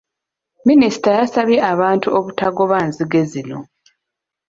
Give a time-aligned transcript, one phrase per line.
[0.67, 3.59] Minisita yasabye abantu obutagoba nzige zino.